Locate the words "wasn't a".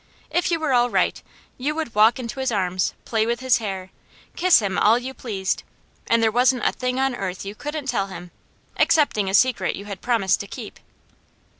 6.31-6.71